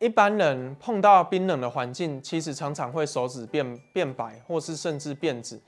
[0.00, 5.60] 一般人碰到冰冷的环境，其实常常会手指变变白，或是甚至变紫。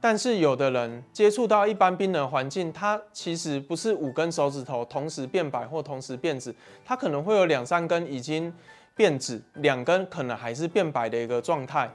[0.00, 6.52] 但是有的人接触到一般冰冷环境，他其实不是五根手指头同时变白或同时变紫，
[6.84, 8.52] 他可能会有两三根已经
[8.96, 11.88] 变紫，两根可能还是变白的一个状态。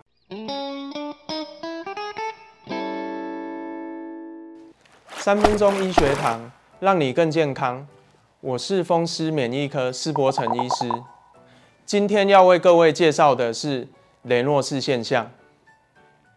[5.16, 6.50] 三分钟医学堂，
[6.80, 7.86] 让你更健康。
[8.40, 10.90] 我是风湿免疫科施伯成医师，
[11.86, 13.86] 今天要为各位介绍的是
[14.24, 15.30] 雷诺氏现象。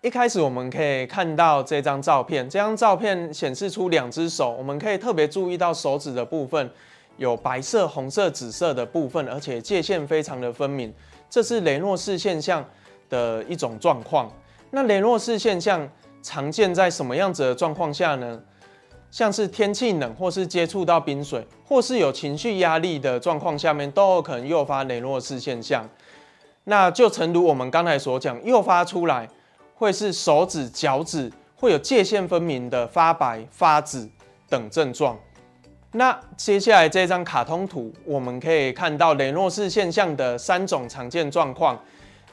[0.02, 6.68] 一开始我们可以看到这张照片，这张照片显示出两只手，我们可以特别注意到手指的部分
[7.16, 10.92] 有白色、红色、紫色的部分，而且界限非常的分明。
[11.30, 12.64] 这是雷诺氏现象
[13.08, 14.30] 的一种状况。
[14.70, 15.88] 那雷诺氏现象
[16.22, 18.40] 常见在什么样子的状况下呢？
[19.10, 25.88] 像是天气冷，或是接触到冰水，或是有情绪压力的状况下面，都有可能诱发雷诺氏现象。
[26.64, 29.28] 那就诚如我们刚才所讲，诱发出来。
[29.78, 34.08] 会是手指、脚趾会有界限分明的发白、发紫
[34.48, 35.14] 等症状。
[35.92, 41.78] 那接下来这张卡通图，我们可以看到雷诺氏现象的三种常见状况。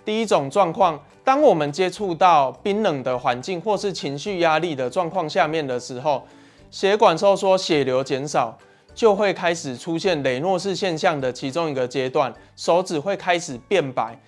[0.06, 6.26] 第一种状况，当我们接触到冰冷的环境或是情绪压力的状况下面的时候，
[6.74, 8.58] 血管收缩、血流减少，
[8.96, 14.20] 就会开始出现雷诺氏现象的其中一个阶段，手指会开始变白。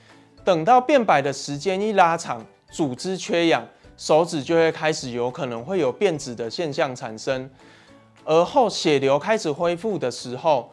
[0.43, 7.49] 等到变白的时间一拉长，组织缺氧，手指就会开始有可能会有变紫的现象产生，
[8.23, 10.69] 而后血流开始恢复的时候，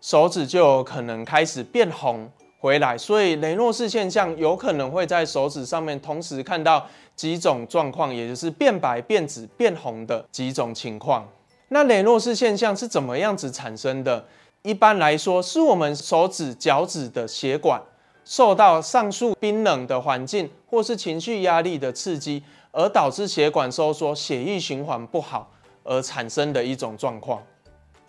[0.00, 2.96] 手指就有可能开始变红回来。
[2.96, 6.86] 所以雷诺氏现象有可能会在手指上面同时看到
[7.16, 11.26] 几种状况，也就是变白、变紫、变红的几种情况。
[11.68, 14.24] 那雷诺氏现象是怎么样子产生的？
[14.62, 17.80] 一般来说，是我们手指、脚趾的血管。
[18.22, 25.50] 受到上述冰冷的环境或是情绪压力的刺激，而导致血管收缩、血液循环不好
[25.82, 27.42] 而产生的一种状况。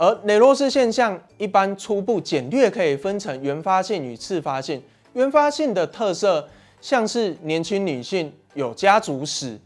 [0.02, 4.82] 而雷诺氏现象一般初步简略可以分成原发性与次发性。
[5.14, 6.50] 原发性的特色
[6.82, 9.60] 像是年轻女性有家族史，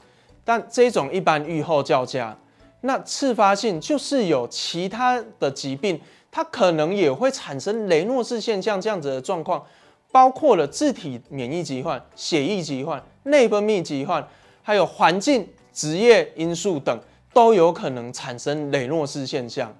[0.43, 2.37] 但这种一般预后较佳。
[2.81, 5.97] 那次发性就是有其他的疾病，
[6.29, 9.65] 它可能也会产生雷诺氏现象这样子的状况。
[10.11, 14.25] 包括了自体免疫疾患、血液疾患、内分泌疾患，
[14.61, 16.99] 还有环境、职业因素等，
[17.33, 19.73] 都有可能产生雷诺氏现象。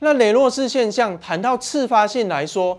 [0.00, 2.78] 那雷诺氏现象谈到次发性来说，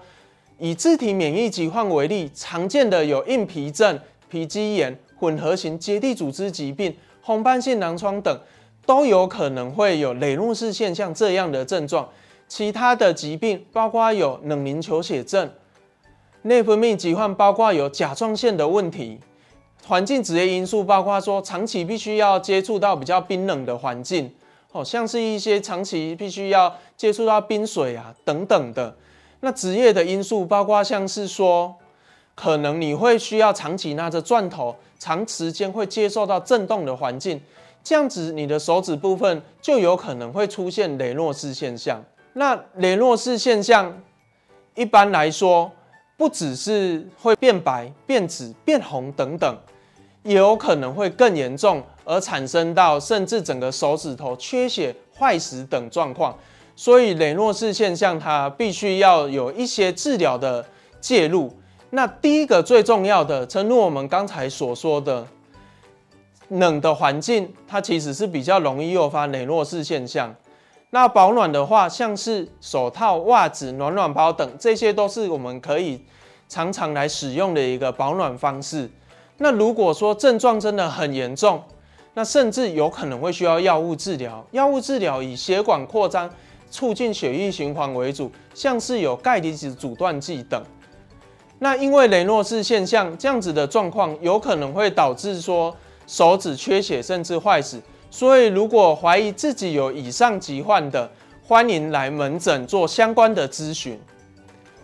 [0.60, 8.40] 以自体免疫疾患为例，常见的有硬皮症、皮肌炎、混合型结缔组织疾病、红斑性狼疮等，
[8.86, 12.08] 都有可能会有雷诺氏现象这样的症状。
[12.48, 15.50] 其他的疾病包括有冷凝球血症。
[16.44, 19.20] 内分泌疾患包括有甲状腺的问题，
[19.86, 24.32] 环境职业因素包括说长期必须要接触到比较冰冷的环境，
[24.78, 28.96] 好像是一些长期必须要接触到冰水啊等等的。
[29.40, 31.76] 那职业的因素包括像是说，
[32.36, 37.42] 可能你会需要长期拿着钻头，长时间会接受到震动的环境，
[37.84, 42.00] 这样子你的手指部分就有可能会出现雷诺氏现象。
[42.34, 44.00] 那雷诺氏现象
[44.76, 45.72] 一般来说，
[46.18, 49.58] 不只是会变白、变紫、变红等等，
[50.22, 56.34] 也有可能会更严重，而产生到甚至整个手指头缺血、坏死等状况。
[56.76, 60.66] 所以雷诺氏现象它必须要有一些治疗的
[61.02, 61.52] 介入。
[61.90, 65.28] 那第一个最重要的，正如我们刚才所说的，
[66.50, 70.34] 冷的环境它其实是比较容易诱发雷诺氏现象。
[70.92, 76.02] 那保暖的话，像是手套、袜子、暖暖包等，这些都是我们可以
[76.48, 78.90] 常常来使用的一个保暖方式。
[79.38, 81.62] 那如果说症状真的很严重，
[82.18, 84.44] 那甚至有可能会需要药物治疗。
[84.50, 86.28] 药物治疗以血管扩张、
[86.68, 90.60] 促进血液循环为主，像是有钙离子阻断剂等。
[91.60, 95.76] 那因为雷诺氏现象这样子的状况，有可能会导致说
[96.08, 97.80] 手指缺血，甚至坏死。
[98.10, 101.08] 所以，如果怀疑自己有以上疾患的，
[101.44, 104.00] 欢迎来门诊做相关的咨询。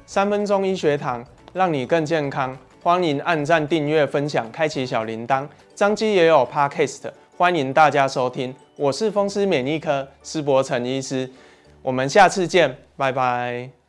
[0.06, 2.56] 三分钟医学堂，让你更健康。
[2.84, 5.48] 欢迎按赞、订阅、分享，开启小铃铛。
[5.74, 8.54] 张基也有 Podcast，欢迎大家收听。
[8.76, 11.28] 我是风湿免疫科施伯成医师，
[11.82, 13.83] 我们下次见，拜拜。